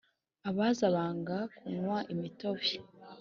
[0.49, 2.69] abaza banga kunywa imitobe